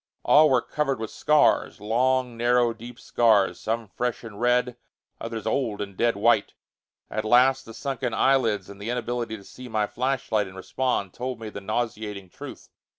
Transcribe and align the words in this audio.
All 0.23 0.49
were 0.49 0.63
covered 0.63 0.99
with 0.99 1.11
scars; 1.11 1.79
long, 1.79 2.35
narrow, 2.35 2.73
deep 2.73 2.99
scars, 2.99 3.59
some 3.59 3.87
fresh 3.87 4.23
and 4.23 4.41
red, 4.41 4.75
others 5.19 5.45
old 5.45 5.79
and 5.79 5.95
dead 5.95 6.15
white. 6.15 6.55
At 7.11 7.23
last, 7.23 7.65
the 7.65 7.73
sunken 7.75 8.11
eyelids 8.11 8.67
and 8.67 8.81
the 8.81 8.89
inability 8.89 9.37
to 9.37 9.43
see 9.43 9.67
my 9.67 9.85
flashlight 9.85 10.47
and 10.47 10.57
respond 10.57 11.13
told 11.13 11.39
me 11.39 11.49
the 11.49 11.61
nauseating 11.61 12.31
truth. 12.31 12.67